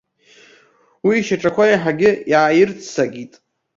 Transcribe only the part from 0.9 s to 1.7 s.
Уи ишьаҿақәа